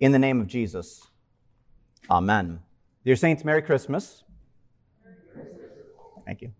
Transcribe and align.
In 0.00 0.12
the 0.12 0.18
name 0.18 0.40
of 0.40 0.46
Jesus. 0.46 1.08
Amen. 2.08 2.60
Dear 3.04 3.16
Saints, 3.16 3.44
Merry 3.44 3.62
Christmas. 3.62 4.22
Thank 6.24 6.42
you. 6.42 6.52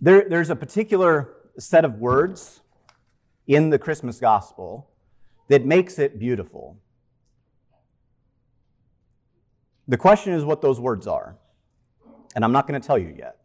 There, 0.00 0.28
there's 0.28 0.50
a 0.50 0.56
particular 0.56 1.34
set 1.58 1.84
of 1.84 1.94
words 1.94 2.60
in 3.46 3.70
the 3.70 3.78
Christmas 3.78 4.20
gospel 4.20 4.90
that 5.48 5.64
makes 5.64 5.98
it 5.98 6.18
beautiful. 6.18 6.78
The 9.88 9.96
question 9.96 10.34
is 10.34 10.44
what 10.44 10.60
those 10.60 10.78
words 10.78 11.06
are. 11.06 11.36
And 12.34 12.44
I'm 12.44 12.52
not 12.52 12.68
going 12.68 12.78
to 12.78 12.86
tell 12.86 12.98
you 12.98 13.08
yet. 13.08 13.38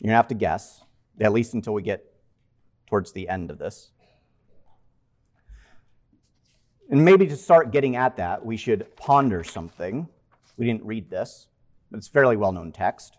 You're 0.00 0.08
going 0.08 0.12
to 0.12 0.16
have 0.16 0.28
to 0.28 0.34
guess, 0.34 0.82
at 1.20 1.32
least 1.32 1.52
until 1.52 1.74
we 1.74 1.82
get 1.82 2.04
towards 2.86 3.12
the 3.12 3.28
end 3.28 3.50
of 3.50 3.58
this. 3.58 3.90
And 6.90 7.04
maybe 7.04 7.26
to 7.26 7.36
start 7.36 7.70
getting 7.70 7.96
at 7.96 8.16
that, 8.16 8.44
we 8.44 8.56
should 8.56 8.96
ponder 8.96 9.44
something. 9.44 10.08
We 10.56 10.64
didn't 10.64 10.84
read 10.84 11.10
this, 11.10 11.46
but 11.90 11.98
it's 11.98 12.08
fairly 12.08 12.36
well 12.36 12.52
known 12.52 12.72
text. 12.72 13.18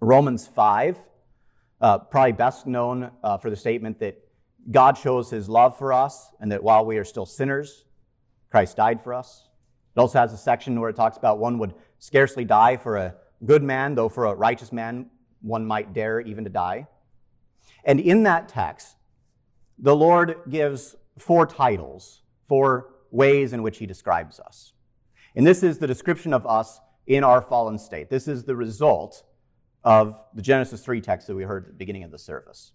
Romans 0.00 0.48
5, 0.48 0.98
uh, 1.80 1.98
probably 1.98 2.32
best 2.32 2.66
known 2.66 3.12
uh, 3.22 3.38
for 3.38 3.50
the 3.50 3.56
statement 3.56 4.00
that 4.00 4.18
God 4.68 4.98
shows 4.98 5.30
his 5.30 5.48
love 5.48 5.78
for 5.78 5.92
us 5.92 6.32
and 6.40 6.50
that 6.50 6.62
while 6.62 6.84
we 6.84 6.98
are 6.98 7.04
still 7.04 7.24
sinners, 7.24 7.84
Christ 8.50 8.76
died 8.76 9.00
for 9.00 9.14
us. 9.14 9.48
It 9.94 10.00
also 10.00 10.18
has 10.18 10.32
a 10.32 10.36
section 10.36 10.80
where 10.80 10.90
it 10.90 10.96
talks 10.96 11.16
about 11.16 11.38
one 11.38 11.58
would 11.58 11.74
scarcely 12.00 12.44
die 12.44 12.76
for 12.76 12.96
a 12.96 13.14
good 13.44 13.62
man, 13.62 13.94
though 13.94 14.08
for 14.08 14.26
a 14.26 14.34
righteous 14.34 14.72
man, 14.72 15.08
one 15.40 15.64
might 15.64 15.92
dare 15.92 16.20
even 16.20 16.42
to 16.42 16.50
die. 16.50 16.88
And 17.84 18.00
in 18.00 18.24
that 18.24 18.48
text, 18.48 18.96
the 19.78 19.94
Lord 19.94 20.40
gives 20.48 20.96
four 21.16 21.46
titles 21.46 22.22
for 22.46 22.94
ways 23.10 23.52
in 23.52 23.62
which 23.62 23.78
he 23.78 23.86
describes 23.86 24.40
us. 24.40 24.72
And 25.34 25.46
this 25.46 25.62
is 25.62 25.78
the 25.78 25.86
description 25.86 26.32
of 26.32 26.46
us 26.46 26.80
in 27.06 27.24
our 27.24 27.40
fallen 27.40 27.78
state. 27.78 28.10
This 28.10 28.26
is 28.26 28.44
the 28.44 28.56
result 28.56 29.22
of 29.84 30.20
the 30.34 30.42
Genesis 30.42 30.82
3 30.82 31.00
text 31.00 31.26
that 31.26 31.36
we 31.36 31.44
heard 31.44 31.64
at 31.64 31.68
the 31.68 31.76
beginning 31.76 32.02
of 32.02 32.10
the 32.10 32.18
service. 32.18 32.72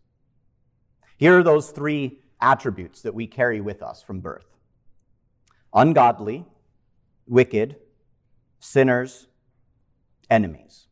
Here 1.17 1.37
are 1.37 1.43
those 1.43 1.71
three 1.71 2.19
attributes 2.39 3.01
that 3.01 3.13
we 3.13 3.27
carry 3.27 3.61
with 3.61 3.83
us 3.83 4.01
from 4.01 4.19
birth 4.21 4.45
ungodly, 5.73 6.45
wicked, 7.27 7.77
sinners, 8.59 9.27
enemies. 10.29 10.87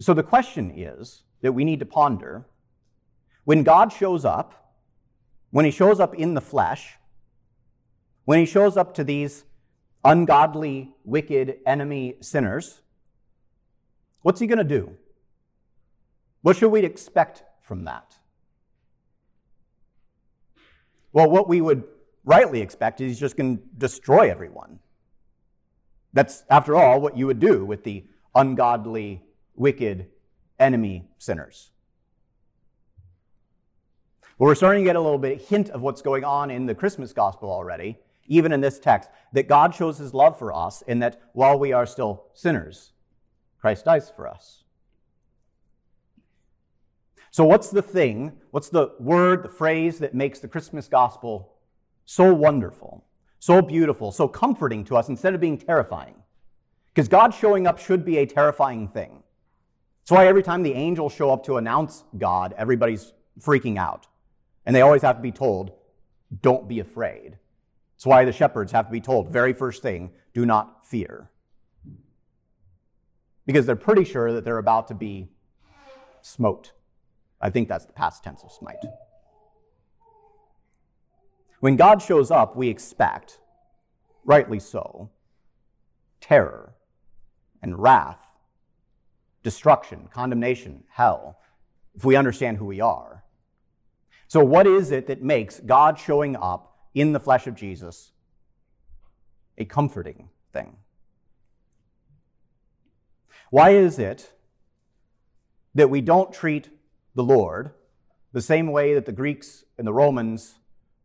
So 0.00 0.14
the 0.14 0.22
question 0.22 0.70
is 0.74 1.22
that 1.40 1.52
we 1.52 1.64
need 1.64 1.80
to 1.80 1.86
ponder 1.86 2.46
when 3.44 3.62
God 3.62 3.92
shows 3.92 4.24
up, 4.24 4.57
when 5.50 5.64
he 5.64 5.70
shows 5.70 6.00
up 6.00 6.14
in 6.14 6.34
the 6.34 6.40
flesh, 6.40 6.96
when 8.24 8.38
he 8.38 8.46
shows 8.46 8.76
up 8.76 8.94
to 8.94 9.04
these 9.04 9.44
ungodly, 10.04 10.90
wicked, 11.04 11.58
enemy 11.66 12.16
sinners, 12.20 12.82
what's 14.22 14.40
he 14.40 14.46
going 14.46 14.58
to 14.58 14.64
do? 14.64 14.96
What 16.42 16.56
should 16.56 16.70
we 16.70 16.80
expect 16.80 17.42
from 17.60 17.84
that? 17.84 18.16
Well, 21.12 21.30
what 21.30 21.48
we 21.48 21.60
would 21.60 21.84
rightly 22.24 22.60
expect 22.60 23.00
is 23.00 23.12
he's 23.12 23.20
just 23.20 23.36
going 23.36 23.56
to 23.56 23.62
destroy 23.78 24.30
everyone. 24.30 24.78
That's, 26.12 26.44
after 26.50 26.76
all, 26.76 27.00
what 27.00 27.16
you 27.16 27.26
would 27.26 27.40
do 27.40 27.64
with 27.64 27.84
the 27.84 28.04
ungodly, 28.34 29.22
wicked, 29.54 30.06
enemy 30.58 31.08
sinners. 31.18 31.70
But 34.38 34.44
we're 34.44 34.54
starting 34.54 34.84
to 34.84 34.88
get 34.88 34.96
a 34.96 35.00
little 35.00 35.18
bit 35.18 35.42
hint 35.42 35.70
of 35.70 35.82
what's 35.82 36.00
going 36.00 36.22
on 36.22 36.50
in 36.50 36.66
the 36.66 36.74
Christmas 36.74 37.12
gospel 37.12 37.50
already, 37.50 37.98
even 38.28 38.52
in 38.52 38.60
this 38.60 38.78
text, 38.78 39.10
that 39.32 39.48
God 39.48 39.74
shows 39.74 39.98
his 39.98 40.14
love 40.14 40.38
for 40.38 40.52
us 40.52 40.82
in 40.82 41.00
that 41.00 41.20
while 41.32 41.58
we 41.58 41.72
are 41.72 41.86
still 41.86 42.26
sinners, 42.34 42.92
Christ 43.60 43.84
dies 43.84 44.12
for 44.14 44.28
us. 44.28 44.62
So, 47.32 47.44
what's 47.44 47.70
the 47.70 47.82
thing, 47.82 48.32
what's 48.52 48.68
the 48.68 48.92
word, 49.00 49.42
the 49.42 49.48
phrase 49.48 49.98
that 49.98 50.14
makes 50.14 50.38
the 50.38 50.48
Christmas 50.48 50.88
gospel 50.88 51.54
so 52.04 52.32
wonderful, 52.32 53.04
so 53.40 53.60
beautiful, 53.60 54.12
so 54.12 54.28
comforting 54.28 54.84
to 54.84 54.96
us 54.96 55.08
instead 55.08 55.34
of 55.34 55.40
being 55.40 55.58
terrifying? 55.58 56.14
Because 56.94 57.08
God 57.08 57.34
showing 57.34 57.66
up 57.66 57.78
should 57.78 58.04
be 58.04 58.18
a 58.18 58.26
terrifying 58.26 58.88
thing. 58.88 59.22
That's 60.02 60.16
why 60.16 60.26
every 60.26 60.42
time 60.42 60.62
the 60.62 60.74
angels 60.74 61.12
show 61.12 61.30
up 61.30 61.44
to 61.46 61.56
announce 61.56 62.04
God, 62.16 62.54
everybody's 62.56 63.12
freaking 63.40 63.78
out. 63.78 64.06
And 64.66 64.74
they 64.74 64.82
always 64.82 65.02
have 65.02 65.16
to 65.16 65.22
be 65.22 65.32
told, 65.32 65.72
don't 66.42 66.68
be 66.68 66.80
afraid. 66.80 67.38
That's 67.96 68.06
why 68.06 68.24
the 68.24 68.32
shepherds 68.32 68.72
have 68.72 68.86
to 68.86 68.92
be 68.92 69.00
told, 69.00 69.30
very 69.30 69.52
first 69.52 69.82
thing, 69.82 70.10
do 70.34 70.46
not 70.46 70.86
fear. 70.86 71.30
Because 73.46 73.66
they're 73.66 73.76
pretty 73.76 74.04
sure 74.04 74.32
that 74.32 74.44
they're 74.44 74.58
about 74.58 74.88
to 74.88 74.94
be 74.94 75.28
smote. 76.20 76.72
I 77.40 77.50
think 77.50 77.68
that's 77.68 77.86
the 77.86 77.92
past 77.92 78.22
tense 78.22 78.42
of 78.42 78.52
smite. 78.52 78.84
When 81.60 81.76
God 81.76 82.02
shows 82.02 82.30
up, 82.30 82.56
we 82.56 82.68
expect, 82.68 83.40
rightly 84.24 84.60
so, 84.60 85.10
terror 86.20 86.74
and 87.62 87.80
wrath, 87.80 88.22
destruction, 89.42 90.08
condemnation, 90.12 90.84
hell, 90.90 91.38
if 91.94 92.04
we 92.04 92.14
understand 92.14 92.58
who 92.58 92.64
we 92.64 92.80
are. 92.80 93.24
So, 94.28 94.44
what 94.44 94.66
is 94.66 94.90
it 94.90 95.06
that 95.06 95.22
makes 95.22 95.58
God 95.58 95.98
showing 95.98 96.36
up 96.36 96.76
in 96.94 97.12
the 97.12 97.20
flesh 97.20 97.46
of 97.46 97.54
Jesus 97.54 98.12
a 99.56 99.64
comforting 99.64 100.28
thing? 100.52 100.76
Why 103.50 103.70
is 103.70 103.98
it 103.98 104.32
that 105.74 105.88
we 105.88 106.02
don't 106.02 106.32
treat 106.32 106.68
the 107.14 107.24
Lord 107.24 107.70
the 108.32 108.42
same 108.42 108.70
way 108.70 108.92
that 108.92 109.06
the 109.06 109.12
Greeks 109.12 109.64
and 109.78 109.86
the 109.86 109.94
Romans 109.94 110.56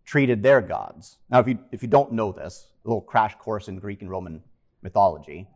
treated 0.03 0.43
their 0.43 0.59
gods? 0.61 1.17
Now, 1.29 1.39
if 1.39 1.47
you, 1.47 1.59
if 1.71 1.81
you 1.81 1.87
don't 1.87 2.11
know 2.11 2.33
this, 2.33 2.67
a 2.83 2.89
little 2.89 3.01
crash 3.01 3.35
course 3.35 3.69
in 3.69 3.79
Greek 3.79 4.01
and 4.01 4.11
Roman 4.11 4.43
mythology, 4.81 5.47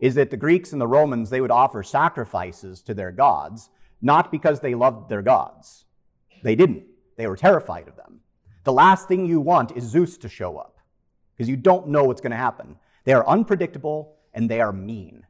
is 0.00 0.14
that 0.14 0.30
the 0.30 0.38
Greeks 0.38 0.72
and 0.72 0.80
the 0.80 0.86
Romans, 0.86 1.28
they 1.28 1.42
would 1.42 1.50
offer 1.50 1.82
sacrifices 1.82 2.80
to 2.80 2.94
their 2.94 3.12
gods, 3.12 3.68
not 4.00 4.32
because 4.32 4.60
they 4.60 4.74
loved 4.74 5.10
their 5.10 5.20
gods. 5.20 5.84
They 6.42 6.54
didn't. 6.54 6.84
They 7.20 7.26
were 7.26 7.36
terrified 7.36 7.86
of 7.86 7.96
them. 7.96 8.20
The 8.64 8.72
last 8.72 9.06
thing 9.06 9.26
you 9.26 9.42
want 9.42 9.76
is 9.76 9.84
Zeus 9.84 10.16
to 10.16 10.28
show 10.30 10.56
up 10.56 10.78
because 11.36 11.50
you 11.50 11.56
don't 11.56 11.88
know 11.88 12.04
what's 12.04 12.22
going 12.22 12.30
to 12.30 12.36
happen. 12.38 12.76
They 13.04 13.12
are 13.12 13.28
unpredictable 13.28 14.16
and 14.32 14.48
they 14.48 14.62
are 14.62 14.72
mean. 14.72 15.26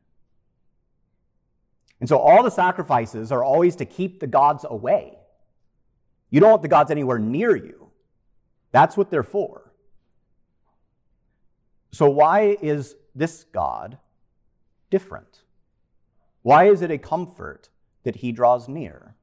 And 1.98 2.08
so 2.08 2.16
all 2.16 2.44
the 2.44 2.50
sacrifices 2.50 3.32
are 3.32 3.42
always 3.42 3.74
to 3.74 3.84
keep 3.84 4.20
the 4.20 4.28
gods 4.28 4.64
away. 4.70 5.18
You 6.30 6.38
don't 6.38 6.50
want 6.50 6.62
the 6.62 6.68
gods 6.68 6.92
anywhere 6.92 7.18
near 7.18 7.56
you. 7.56 7.90
That's 8.70 8.96
what 8.96 9.10
they're 9.10 9.24
for. 9.24 9.72
So, 11.90 12.08
why 12.08 12.56
is 12.62 12.94
this 13.16 13.42
God 13.52 13.98
different? 14.90 15.40
Why 16.42 16.68
is 16.68 16.82
it 16.82 16.92
a 16.92 16.98
comfort 16.98 17.68
that 18.04 18.14
he 18.14 18.30
draws 18.30 18.68
near? 18.68 19.16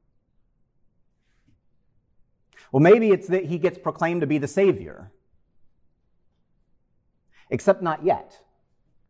Well, 2.71 2.81
maybe 2.81 3.11
it's 3.11 3.27
that 3.27 3.45
he 3.45 3.57
gets 3.57 3.77
proclaimed 3.77 4.21
to 4.21 4.27
be 4.27 4.37
the 4.37 4.47
Savior. 4.47 5.11
Except 7.49 7.81
not 7.81 8.03
yet. 8.03 8.39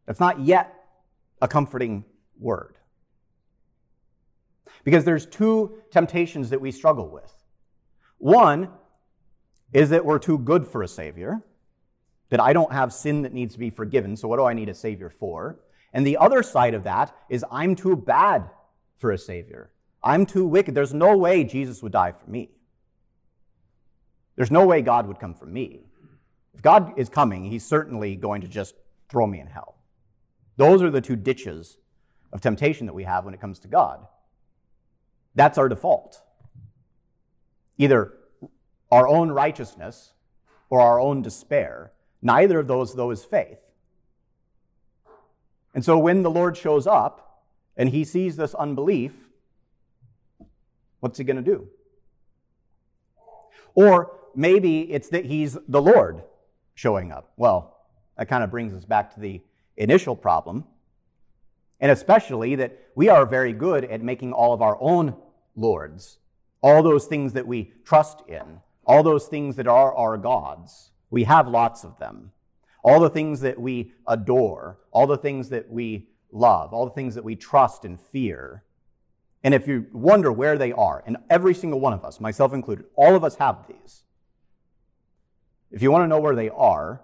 That's 0.05 0.19
not 0.19 0.41
yet 0.41 0.73
a 1.41 1.47
comforting 1.47 2.05
word. 2.39 2.77
Because 4.83 5.05
there's 5.05 5.25
two 5.25 5.79
temptations 5.91 6.51
that 6.51 6.61
we 6.61 6.71
struggle 6.71 7.09
with. 7.09 7.33
One 8.19 8.69
is 9.73 9.89
that 9.89 10.05
we're 10.05 10.19
too 10.19 10.37
good 10.37 10.65
for 10.65 10.81
a 10.81 10.87
Savior, 10.87 11.41
that 12.29 12.39
I 12.39 12.53
don't 12.53 12.71
have 12.71 12.93
sin 12.93 13.23
that 13.23 13.33
needs 13.33 13.53
to 13.53 13.59
be 13.59 13.69
forgiven, 13.69 14.15
so 14.15 14.27
what 14.27 14.37
do 14.37 14.45
I 14.45 14.53
need 14.53 14.69
a 14.69 14.73
Savior 14.73 15.09
for? 15.09 15.59
And 15.93 16.05
the 16.05 16.17
other 16.17 16.43
side 16.43 16.73
of 16.73 16.83
that 16.83 17.15
is 17.29 17.43
I'm 17.51 17.75
too 17.75 17.95
bad 17.95 18.49
for 18.97 19.11
a 19.11 19.17
Savior. 19.17 19.71
I'm 20.03 20.25
too 20.25 20.45
wicked. 20.45 20.75
There's 20.75 20.93
no 20.93 21.17
way 21.17 21.43
Jesus 21.43 21.81
would 21.81 21.91
die 21.91 22.11
for 22.11 22.29
me. 22.29 22.51
There's 24.37 24.51
no 24.51 24.65
way 24.65 24.81
God 24.81 25.07
would 25.07 25.19
come 25.19 25.33
for 25.33 25.47
me. 25.47 25.81
If 26.53 26.61
God 26.61 26.93
is 26.97 27.09
coming, 27.09 27.43
he's 27.43 27.65
certainly 27.65 28.15
going 28.15 28.41
to 28.41 28.47
just 28.47 28.75
throw 29.09 29.27
me 29.27 29.39
in 29.39 29.47
hell. 29.47 29.75
Those 30.55 30.81
are 30.81 30.89
the 30.89 31.01
two 31.01 31.15
ditches 31.15 31.77
of 32.31 32.39
temptation 32.39 32.85
that 32.85 32.93
we 32.93 33.03
have 33.03 33.25
when 33.25 33.33
it 33.33 33.41
comes 33.41 33.59
to 33.59 33.67
God. 33.67 34.05
That's 35.35 35.57
our 35.57 35.67
default. 35.67 36.21
Either 37.77 38.13
our 38.91 39.07
own 39.07 39.31
righteousness 39.31 40.13
or 40.69 40.81
our 40.81 40.99
own 40.99 41.21
despair. 41.21 41.91
Neither 42.21 42.59
of 42.59 42.67
those, 42.67 42.95
though, 42.95 43.11
is 43.11 43.23
faith. 43.23 43.59
And 45.73 45.83
so 45.85 45.97
when 45.97 46.23
the 46.23 46.31
Lord 46.31 46.57
shows 46.57 46.87
up 46.87 47.43
and 47.75 47.89
he 47.89 48.03
sees 48.03 48.35
this 48.35 48.55
unbelief, 48.55 49.13
what's 50.99 51.17
he 51.17 51.23
going 51.23 51.37
to 51.37 51.43
do? 51.43 51.67
Or 53.75 54.17
maybe 54.35 54.91
it's 54.91 55.09
that 55.09 55.25
he's 55.25 55.57
the 55.67 55.81
Lord 55.81 56.23
showing 56.75 57.11
up. 57.11 57.31
Well, 57.37 57.77
that 58.17 58.27
kind 58.27 58.43
of 58.43 58.51
brings 58.51 58.73
us 58.73 58.85
back 58.85 59.13
to 59.15 59.19
the 59.19 59.41
initial 59.75 60.15
problem. 60.15 60.65
And 61.79 61.91
especially 61.91 62.55
that 62.55 62.77
we 62.95 63.09
are 63.09 63.25
very 63.25 63.53
good 63.53 63.85
at 63.85 64.01
making 64.01 64.33
all 64.33 64.53
of 64.53 64.61
our 64.61 64.77
own 64.81 65.15
lords, 65.55 66.17
all 66.61 66.81
those 66.81 67.05
things 67.05 67.33
that 67.33 67.45
we 67.45 67.73
trust 67.83 68.23
in, 68.27 68.61
all 68.85 69.03
those 69.03 69.27
things 69.27 69.55
that 69.57 69.67
are 69.67 69.93
our 69.95 70.17
gods. 70.17 70.91
We 71.09 71.25
have 71.25 71.47
lots 71.47 71.83
of 71.83 71.99
them. 71.99 72.31
All 72.83 72.99
the 72.99 73.09
things 73.09 73.41
that 73.41 73.59
we 73.59 73.91
adore, 74.07 74.79
all 74.91 75.07
the 75.07 75.17
things 75.17 75.49
that 75.49 75.69
we 75.69 76.07
love, 76.31 76.73
all 76.73 76.85
the 76.85 76.93
things 76.93 77.15
that 77.15 77.23
we 77.23 77.35
trust 77.35 77.85
and 77.85 77.99
fear. 77.99 78.63
And 79.43 79.53
if 79.53 79.67
you 79.67 79.87
wonder 79.91 80.31
where 80.31 80.57
they 80.57 80.71
are, 80.71 81.03
and 81.05 81.17
every 81.29 81.53
single 81.53 81.79
one 81.79 81.93
of 81.93 82.05
us, 82.05 82.19
myself 82.19 82.53
included, 82.53 82.85
all 82.95 83.15
of 83.15 83.23
us 83.23 83.35
have 83.35 83.67
these. 83.67 84.03
If 85.71 85.81
you 85.81 85.91
want 85.91 86.03
to 86.03 86.07
know 86.07 86.19
where 86.19 86.35
they 86.35 86.49
are, 86.49 87.01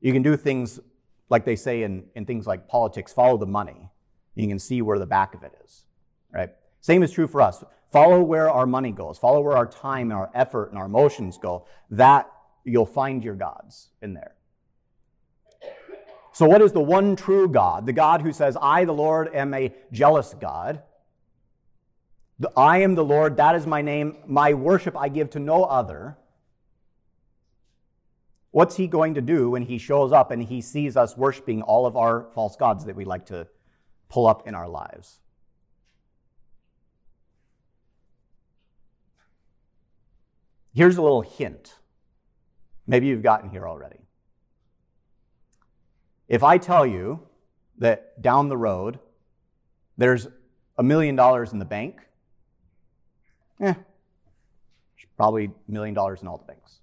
you 0.00 0.12
can 0.12 0.22
do 0.22 0.36
things 0.36 0.80
like 1.28 1.44
they 1.44 1.56
say 1.56 1.82
in, 1.82 2.04
in 2.14 2.26
things 2.26 2.46
like 2.46 2.68
politics 2.68 3.12
follow 3.12 3.36
the 3.36 3.46
money. 3.46 3.90
You 4.34 4.48
can 4.48 4.58
see 4.58 4.82
where 4.82 4.98
the 4.98 5.06
back 5.06 5.34
of 5.34 5.42
it 5.42 5.52
is, 5.64 5.84
right? 6.32 6.50
Same 6.80 7.02
is 7.02 7.12
true 7.12 7.26
for 7.26 7.40
us. 7.40 7.62
Follow 7.90 8.22
where 8.22 8.48
our 8.50 8.66
money 8.66 8.92
goes, 8.92 9.18
follow 9.18 9.40
where 9.40 9.56
our 9.56 9.66
time 9.66 10.10
and 10.10 10.18
our 10.18 10.30
effort 10.34 10.70
and 10.70 10.78
our 10.78 10.86
emotions 10.86 11.38
go. 11.38 11.66
That 11.90 12.30
you'll 12.64 12.86
find 12.86 13.24
your 13.24 13.34
gods 13.34 13.88
in 14.00 14.14
there. 14.14 14.34
So, 16.32 16.46
what 16.46 16.62
is 16.62 16.72
the 16.72 16.80
one 16.80 17.16
true 17.16 17.48
God? 17.48 17.86
The 17.86 17.92
God 17.92 18.22
who 18.22 18.32
says, 18.32 18.56
I, 18.60 18.84
the 18.84 18.92
Lord, 18.92 19.34
am 19.34 19.52
a 19.52 19.74
jealous 19.92 20.34
God. 20.40 20.82
I 22.56 22.78
am 22.78 22.94
the 22.94 23.04
Lord, 23.04 23.36
that 23.36 23.54
is 23.56 23.66
my 23.66 23.82
name. 23.82 24.16
My 24.26 24.54
worship 24.54 24.96
I 24.96 25.08
give 25.08 25.30
to 25.30 25.38
no 25.38 25.64
other. 25.64 26.16
What's 28.52 28.76
he 28.76 28.88
going 28.88 29.14
to 29.14 29.20
do 29.20 29.50
when 29.50 29.62
he 29.62 29.78
shows 29.78 30.12
up 30.12 30.30
and 30.30 30.42
he 30.42 30.60
sees 30.60 30.96
us 30.96 31.16
worshiping 31.16 31.62
all 31.62 31.86
of 31.86 31.96
our 31.96 32.26
false 32.34 32.56
gods 32.56 32.84
that 32.86 32.96
we 32.96 33.04
like 33.04 33.26
to 33.26 33.46
pull 34.08 34.26
up 34.26 34.48
in 34.48 34.54
our 34.54 34.68
lives? 34.68 35.20
Here's 40.74 40.96
a 40.96 41.02
little 41.02 41.22
hint. 41.22 41.74
Maybe 42.86 43.06
you've 43.06 43.22
gotten 43.22 43.50
here 43.50 43.68
already. 43.68 43.98
If 46.28 46.42
I 46.42 46.58
tell 46.58 46.86
you 46.86 47.20
that 47.78 48.20
down 48.20 48.48
the 48.48 48.56
road 48.56 48.98
there's 50.00 50.28
a 50.78 50.82
million 50.82 51.14
dollars 51.14 51.52
in 51.52 51.58
the 51.58 51.64
bank, 51.66 52.00
eh, 53.60 53.74
probably 55.14 55.44
a 55.44 55.70
million 55.70 55.94
dollars 55.94 56.22
in 56.22 56.28
all 56.28 56.38
the 56.38 56.44
banks. 56.44 56.79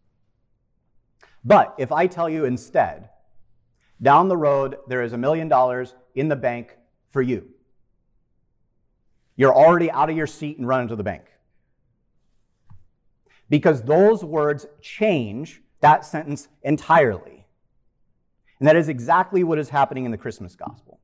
But 1.47 1.75
if 1.77 1.93
I 1.93 2.07
tell 2.07 2.29
you 2.29 2.43
instead, 2.43 3.07
down 4.01 4.27
the 4.27 4.35
road, 4.35 4.75
there 4.87 5.01
is 5.01 5.13
a 5.13 5.17
million 5.17 5.47
dollars 5.47 5.95
in 6.13 6.27
the 6.27 6.35
bank 6.35 6.75
for 7.09 7.21
you, 7.21 7.47
you're 9.37 9.55
already 9.55 9.89
out 9.89 10.09
of 10.09 10.17
your 10.17 10.27
seat 10.27 10.57
and 10.57 10.67
running 10.67 10.89
to 10.89 10.97
the 10.97 11.03
bank. 11.03 11.23
Because 13.49 13.81
those 13.81 14.25
words 14.25 14.65
change 14.81 15.61
that 15.79 16.03
sentence 16.03 16.49
entirely. 16.63 17.45
And 18.59 18.67
that 18.67 18.75
is 18.75 18.89
exactly 18.89 19.45
what 19.45 19.57
is 19.57 19.69
happening 19.69 20.03
in 20.03 20.11
the 20.11 20.17
Christmas 20.17 20.53
gospel. 20.53 20.99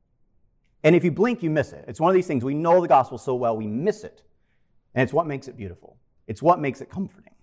And 0.84 0.94
if 0.94 1.06
you 1.06 1.12
blink, 1.12 1.42
you 1.42 1.52
miss 1.52 1.72
it. 1.72 1.86
It's 1.88 2.02
one 2.02 2.10
of 2.10 2.16
these 2.16 2.28
things. 2.28 2.44
We 2.44 2.54
know 2.54 2.82
the 2.82 2.88
gospel 2.90 3.18
so 3.18 3.34
well, 3.34 3.56
we 3.56 3.68
miss 3.68 4.04
it. 4.04 4.24
And 4.94 5.04
it's 5.04 5.14
what 5.14 5.26
makes 5.26 5.48
it 5.48 5.56
beautiful, 5.56 5.96
it's 6.28 6.42
what 6.42 6.60
makes 6.60 6.82
it 6.82 6.90
comforting. 6.90 7.34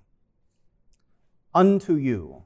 Unto 1.54 1.94
you 1.94 2.44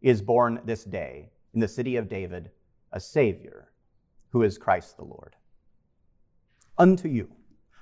is 0.00 0.22
born 0.22 0.60
this 0.64 0.84
day 0.84 1.30
in 1.54 1.60
the 1.60 1.68
city 1.68 1.96
of 1.96 2.08
David 2.08 2.50
a 2.92 3.00
Savior 3.00 3.70
who 4.30 4.42
is 4.42 4.58
Christ 4.58 4.96
the 4.96 5.04
Lord. 5.04 5.36
Unto 6.76 7.08
you, 7.08 7.30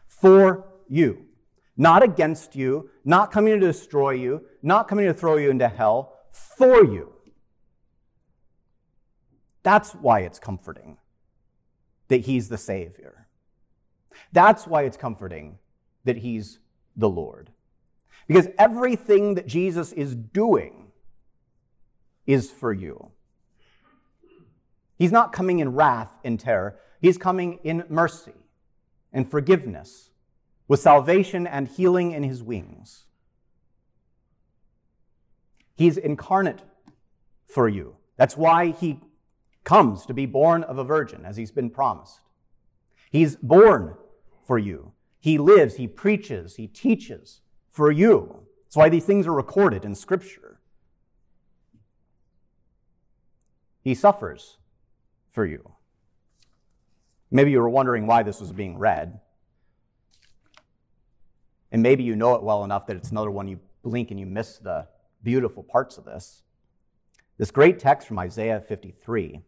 for 0.07 0.67
you, 0.89 1.27
not 1.77 2.03
against 2.03 2.57
you, 2.57 2.91
not 3.05 3.31
coming 3.31 3.61
to 3.61 3.67
destroy 3.67 4.13
you, 4.13 4.43
not 4.63 4.89
coming 4.89 5.07
to 5.07 5.15
throw 5.15 5.37
you 5.37 5.51
into 5.51 5.69
hell, 5.69 6.15
for 6.31 6.85
you. 6.85 7.13
That's 9.63 9.93
why 9.93 10.21
it's 10.21 10.39
comforting 10.39 10.99
that 12.09 12.23
He's 12.23 12.49
the 12.49 12.59
Savior. 12.59 13.27
That's 14.33 14.67
why 14.67 14.83
it's 14.83 14.97
comforting 14.97 15.59
that 16.05 16.19
He's 16.19 16.61
the 16.97 17.09
Lord. 17.09 17.51
Because 18.27 18.49
everything 18.59 19.35
that 19.35 19.47
Jesus 19.47 19.93
is 19.93 20.15
doing 20.15 20.86
is 22.27 22.51
for 22.51 22.73
you. 22.73 23.11
He's 24.97 25.13
not 25.13 25.33
coming 25.33 25.59
in 25.59 25.75
wrath 25.75 26.11
and 26.25 26.41
terror, 26.41 26.79
he's 27.01 27.19
coming 27.19 27.61
in 27.63 27.85
mercy 27.89 28.33
and 29.13 29.31
forgiveness, 29.31 30.11
with 30.69 30.81
salvation 30.81 31.47
and 31.47 31.69
healing 31.69 32.13
in 32.13 32.23
his 32.23 32.43
wings. 32.43 33.05
He's 35.75 35.97
incarnate 35.97 36.63
for 37.47 37.69
you. 37.69 37.97
That's 38.17 38.37
why 38.37 38.71
he 38.71 39.01
comes 39.65 40.07
to 40.07 40.15
be 40.15 40.27
born 40.27 40.65
of 40.65 40.79
a 40.79 40.85
virgin, 40.85 41.25
as 41.25 41.37
he's 41.37 41.51
been 41.51 41.71
promised. 41.71 42.21
He's 43.11 43.37
born 43.37 43.95
for 44.45 44.59
you. 44.59 44.93
He 45.21 45.39
lives, 45.39 45.77
he 45.77 45.87
preaches, 45.87 46.57
he 46.57 46.67
teaches 46.67 47.41
for 47.69 47.91
you. 47.91 48.47
That's 48.65 48.77
why 48.77 48.89
these 48.89 49.05
things 49.05 49.27
are 49.27 49.33
recorded 49.33 49.85
in 49.85 49.95
Scripture. 49.95 50.56
He 53.87 53.95
suffers 53.95 54.57
for 55.31 55.47
you. 55.47 55.71
Maybe 57.31 57.53
you 57.53 57.61
were 57.61 57.69
wondering 57.69 58.09
why 58.09 58.25
this 58.25 58.41
was 58.41 58.51
being 58.51 58.79
read. 58.79 59.21
And 61.71 61.85
maybe 61.85 62.03
you 62.03 62.17
know 62.17 62.35
it 62.35 62.43
well 62.43 62.65
enough 62.65 62.89
that 62.89 62.97
it's 62.97 63.13
another 63.13 63.31
one 63.31 63.47
you 63.47 63.61
blink 63.85 64.11
and 64.11 64.19
you 64.19 64.27
miss 64.27 64.59
the 64.59 64.89
beautiful 65.23 65.63
parts 65.63 65.99
of 65.99 66.05
this. 66.05 66.43
This 67.39 67.53
great 67.53 67.79
text 67.79 68.09
from 68.09 68.19
Isaiah 68.19 68.61
53. 68.61 69.43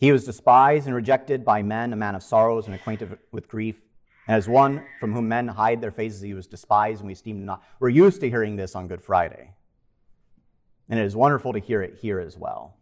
He 0.00 0.10
was 0.10 0.24
despised 0.24 0.86
and 0.86 0.96
rejected 0.96 1.44
by 1.44 1.62
men, 1.62 1.92
a 1.92 1.96
man 1.96 2.16
of 2.16 2.24
sorrows 2.24 2.66
and 2.66 2.74
acquainted 2.74 3.16
with 3.30 3.46
grief. 3.46 3.80
And 4.26 4.36
as 4.36 4.48
one 4.48 4.84
from 4.98 5.12
whom 5.12 5.28
men 5.28 5.46
hide 5.46 5.80
their 5.80 5.92
faces, 5.92 6.20
he 6.20 6.34
was 6.34 6.48
despised 6.48 6.98
and 6.98 7.06
we 7.06 7.12
esteemed 7.12 7.38
him 7.38 7.46
not. 7.46 7.62
We're 7.78 7.90
used 7.90 8.20
to 8.22 8.28
hearing 8.28 8.56
this 8.56 8.74
on 8.74 8.88
Good 8.88 9.02
Friday. 9.02 9.54
And 10.88 10.98
it 10.98 11.04
is 11.04 11.16
wonderful 11.16 11.52
to 11.52 11.58
hear 11.58 11.82
it 11.82 11.98
here 12.00 12.20
as 12.20 12.36
well. 12.36 12.76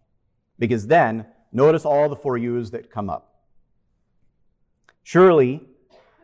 Because 0.59 0.87
then, 0.87 1.27
notice 1.53 1.85
all 1.85 2.09
the 2.09 2.17
for 2.17 2.37
yous 2.37 2.71
that 2.71 2.91
come 2.91 3.09
up. 3.09 3.43
Surely, 5.03 5.63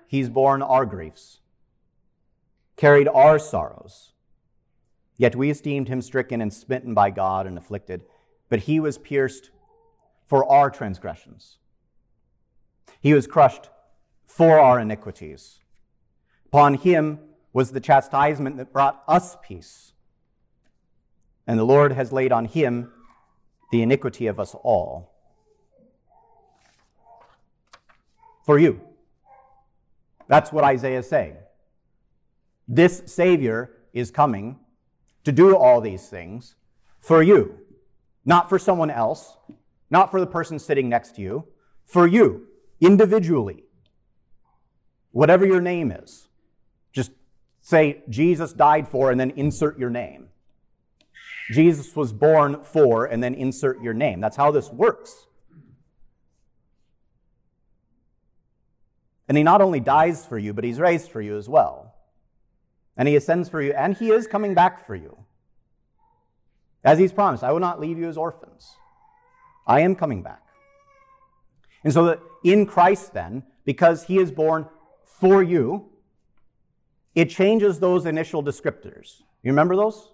he's 0.06 0.28
borne 0.28 0.62
our 0.62 0.86
griefs, 0.86 1.40
carried 2.76 3.08
our 3.08 3.38
sorrows. 3.38 4.12
Yet 5.16 5.34
we 5.34 5.50
esteemed 5.50 5.88
him 5.88 6.02
stricken 6.02 6.40
and 6.40 6.52
smitten 6.52 6.92
by 6.92 7.10
God 7.10 7.46
and 7.46 7.56
afflicted, 7.56 8.04
but 8.48 8.60
he 8.60 8.78
was 8.78 8.98
pierced 8.98 9.50
for 10.26 10.44
our 10.50 10.70
transgressions. 10.70 11.58
He 13.00 13.14
was 13.14 13.26
crushed 13.26 13.70
for 14.26 14.60
our 14.60 14.78
iniquities. 14.78 15.60
Upon 16.46 16.74
him 16.74 17.20
was 17.52 17.72
the 17.72 17.80
chastisement 17.80 18.58
that 18.58 18.72
brought 18.72 19.02
us 19.08 19.36
peace 19.42 19.92
and 21.46 21.58
the 21.58 21.64
Lord 21.64 21.92
has 21.92 22.12
laid 22.12 22.32
on 22.32 22.44
him 22.46 22.90
the 23.70 23.82
iniquity 23.82 24.26
of 24.26 24.40
us 24.40 24.54
all. 24.54 25.12
For 28.44 28.58
you. 28.58 28.80
That's 30.28 30.52
what 30.52 30.64
Isaiah 30.64 31.00
is 31.00 31.08
saying. 31.08 31.36
This 32.68 33.02
Savior 33.06 33.70
is 33.92 34.10
coming 34.10 34.58
to 35.24 35.32
do 35.32 35.56
all 35.56 35.80
these 35.80 36.08
things 36.08 36.54
for 37.00 37.22
you, 37.22 37.58
not 38.24 38.48
for 38.48 38.58
someone 38.58 38.90
else, 38.90 39.36
not 39.90 40.10
for 40.10 40.20
the 40.20 40.26
person 40.26 40.58
sitting 40.58 40.88
next 40.88 41.16
to 41.16 41.22
you, 41.22 41.46
for 41.84 42.06
you, 42.06 42.46
individually. 42.80 43.64
Whatever 45.12 45.46
your 45.46 45.60
name 45.60 45.92
is, 45.92 46.28
just 46.92 47.12
say 47.60 48.02
Jesus 48.08 48.52
died 48.52 48.88
for 48.88 49.10
and 49.10 49.18
then 49.18 49.30
insert 49.30 49.78
your 49.78 49.90
name. 49.90 50.28
Jesus 51.52 51.94
was 51.94 52.12
born 52.12 52.64
for 52.64 53.06
and 53.06 53.22
then 53.22 53.34
insert 53.34 53.80
your 53.82 53.94
name. 53.94 54.20
That's 54.20 54.36
how 54.36 54.50
this 54.50 54.70
works. 54.70 55.26
And 59.28 59.36
he 59.36 59.44
not 59.44 59.60
only 59.60 59.80
dies 59.80 60.24
for 60.24 60.38
you, 60.38 60.52
but 60.52 60.64
he's 60.64 60.78
raised 60.78 61.10
for 61.10 61.20
you 61.20 61.36
as 61.36 61.48
well. 61.48 61.94
And 62.96 63.08
he 63.08 63.16
ascends 63.16 63.48
for 63.48 63.60
you, 63.60 63.72
and 63.72 63.96
he 63.96 64.10
is 64.10 64.26
coming 64.26 64.54
back 64.54 64.86
for 64.86 64.94
you. 64.94 65.18
As 66.84 66.98
he's 66.98 67.12
promised, 67.12 67.42
I 67.42 67.52
will 67.52 67.60
not 67.60 67.80
leave 67.80 67.98
you 67.98 68.08
as 68.08 68.16
orphans. 68.16 68.74
I 69.66 69.80
am 69.80 69.96
coming 69.96 70.22
back. 70.22 70.42
And 71.82 71.92
so 71.92 72.04
that 72.06 72.20
in 72.44 72.66
Christ, 72.66 73.12
then, 73.12 73.42
because 73.64 74.04
he 74.04 74.18
is 74.18 74.30
born 74.30 74.66
for 75.04 75.42
you, 75.42 75.90
it 77.14 77.30
changes 77.30 77.80
those 77.80 78.06
initial 78.06 78.42
descriptors. 78.42 79.22
You 79.42 79.50
remember 79.50 79.74
those? 79.74 80.12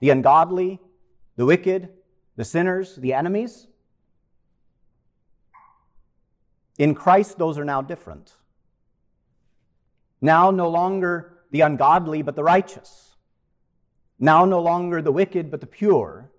The 0.00 0.10
ungodly, 0.10 0.80
the 1.36 1.46
wicked, 1.46 1.88
the 2.36 2.44
sinners, 2.44 2.96
the 2.96 3.14
enemies. 3.14 3.66
In 6.78 6.94
Christ, 6.94 7.38
those 7.38 7.58
are 7.58 7.64
now 7.64 7.80
different. 7.80 8.34
Now, 10.20 10.50
no 10.50 10.68
longer 10.68 11.38
the 11.50 11.62
ungodly, 11.62 12.22
but 12.22 12.36
the 12.36 12.44
righteous. 12.44 13.16
Now, 14.18 14.44
no 14.44 14.60
longer 14.60 15.00
the 15.00 15.12
wicked, 15.12 15.50
but 15.50 15.60
the 15.60 15.66
pure. 15.66 16.30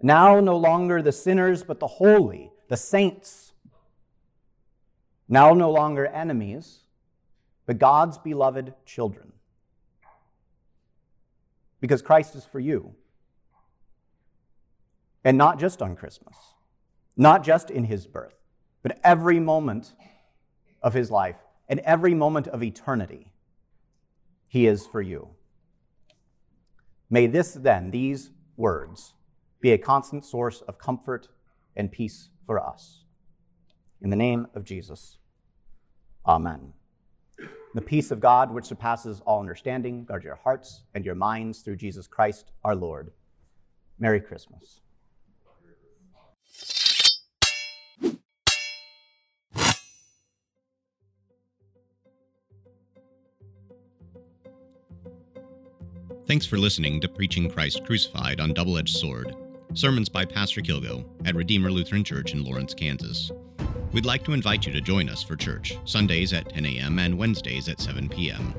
Now, 0.00 0.40
no 0.40 0.56
longer 0.56 1.02
the 1.02 1.12
sinners, 1.12 1.64
but 1.64 1.80
the 1.80 1.86
holy, 1.86 2.52
the 2.68 2.76
saints. 2.76 3.52
Now, 5.28 5.54
no 5.54 5.70
longer 5.70 6.06
enemies, 6.06 6.80
but 7.66 7.78
God's 7.78 8.18
beloved 8.18 8.74
children. 8.84 9.32
Because 11.86 12.02
Christ 12.02 12.34
is 12.34 12.44
for 12.44 12.58
you. 12.58 12.94
And 15.22 15.38
not 15.38 15.60
just 15.60 15.80
on 15.80 15.94
Christmas, 15.94 16.36
not 17.16 17.44
just 17.44 17.70
in 17.70 17.84
his 17.84 18.08
birth 18.08 18.34
but 18.86 19.00
every 19.02 19.40
moment 19.40 19.94
of 20.80 20.94
his 20.94 21.10
life 21.10 21.34
and 21.68 21.80
every 21.80 22.14
moment 22.14 22.46
of 22.46 22.62
eternity, 22.62 23.32
he 24.46 24.68
is 24.68 24.86
for 24.86 25.02
you. 25.02 25.30
May 27.10 27.26
this 27.26 27.54
then, 27.54 27.90
these 27.90 28.30
words, 28.56 29.14
be 29.60 29.72
a 29.72 29.78
constant 29.78 30.24
source 30.24 30.60
of 30.68 30.78
comfort 30.78 31.26
and 31.74 31.90
peace 31.90 32.28
for 32.46 32.64
us. 32.64 33.02
In 34.00 34.10
the 34.10 34.14
name 34.14 34.46
of 34.54 34.62
Jesus, 34.62 35.18
amen. 36.24 36.72
The 37.76 37.82
peace 37.82 38.10
of 38.10 38.20
God, 38.20 38.50
which 38.50 38.64
surpasses 38.64 39.20
all 39.26 39.38
understanding, 39.38 40.06
guard 40.06 40.24
your 40.24 40.36
hearts 40.36 40.84
and 40.94 41.04
your 41.04 41.14
minds 41.14 41.58
through 41.58 41.76
Jesus 41.76 42.06
Christ 42.06 42.50
our 42.64 42.74
Lord. 42.74 43.12
Merry 43.98 44.18
Christmas. 44.18 44.80
Thanks 56.26 56.46
for 56.46 56.56
listening 56.56 57.02
to 57.02 57.08
Preaching 57.10 57.50
Christ 57.50 57.84
Crucified 57.84 58.40
on 58.40 58.54
Double 58.54 58.78
Edged 58.78 58.96
Sword, 58.96 59.36
sermons 59.74 60.08
by 60.08 60.24
Pastor 60.24 60.62
Kilgo 60.62 61.04
at 61.26 61.34
Redeemer 61.34 61.70
Lutheran 61.70 62.04
Church 62.04 62.32
in 62.32 62.42
Lawrence, 62.42 62.72
Kansas. 62.72 63.30
We'd 63.92 64.04
like 64.04 64.24
to 64.24 64.32
invite 64.32 64.66
you 64.66 64.72
to 64.72 64.80
join 64.80 65.08
us 65.08 65.22
for 65.22 65.36
church, 65.36 65.78
Sundays 65.84 66.32
at 66.32 66.50
10 66.50 66.66
a.m. 66.66 66.98
and 66.98 67.16
Wednesdays 67.16 67.68
at 67.68 67.80
7 67.80 68.08
p.m. 68.08 68.54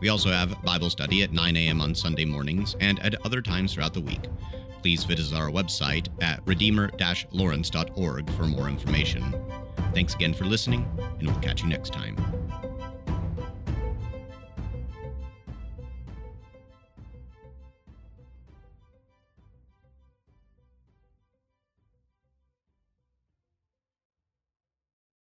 We 0.00 0.08
also 0.08 0.30
have 0.30 0.62
Bible 0.62 0.90
study 0.90 1.22
at 1.22 1.32
9 1.32 1.56
a.m. 1.56 1.80
on 1.80 1.94
Sunday 1.94 2.24
mornings 2.24 2.76
and 2.80 2.98
at 3.00 3.14
other 3.24 3.40
times 3.40 3.74
throughout 3.74 3.94
the 3.94 4.00
week. 4.00 4.28
Please 4.82 5.04
visit 5.04 5.34
our 5.34 5.50
website 5.50 6.08
at 6.22 6.40
redeemer 6.46 6.90
lawrence.org 7.30 8.30
for 8.32 8.44
more 8.44 8.68
information. 8.68 9.34
Thanks 9.94 10.14
again 10.14 10.34
for 10.34 10.44
listening, 10.44 10.86
and 11.18 11.28
we'll 11.28 11.40
catch 11.40 11.62
you 11.62 11.68
next 11.68 11.92
time. 11.92 12.43